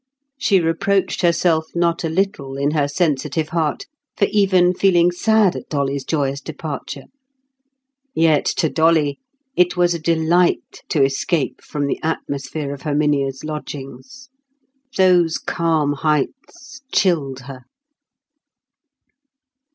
She 0.39 0.59
reproached 0.59 1.21
herself 1.21 1.67
not 1.75 2.03
a 2.03 2.09
little 2.09 2.57
in 2.57 2.71
her 2.71 2.87
sensitive 2.87 3.49
heart 3.49 3.85
for 4.17 4.25
even 4.31 4.73
feeling 4.73 5.11
sad 5.11 5.55
at 5.55 5.69
Dolly's 5.69 6.03
joyous 6.03 6.41
departure. 6.41 7.03
Yet 8.15 8.45
to 8.57 8.67
Dolly 8.67 9.19
it 9.55 9.77
was 9.77 9.93
a 9.93 9.99
delight 9.99 10.81
to 10.89 11.03
escape 11.03 11.61
from 11.61 11.85
the 11.85 11.99
atmosphere 12.01 12.73
of 12.73 12.81
Herminia's 12.81 13.43
lodgings. 13.43 14.29
Those 14.97 15.37
calm 15.37 15.93
heights 15.93 16.81
chilled 16.91 17.41
her. 17.41 17.65